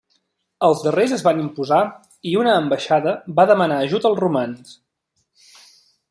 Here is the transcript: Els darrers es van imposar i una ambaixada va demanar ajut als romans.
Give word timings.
Els 0.67 0.79
darrers 0.85 1.11
es 1.17 1.23
van 1.27 1.41
imposar 1.43 1.81
i 2.31 2.33
una 2.45 2.55
ambaixada 2.61 3.13
va 3.41 3.45
demanar 3.55 3.77
ajut 3.89 4.09
als 4.11 4.21
romans. 4.25 4.73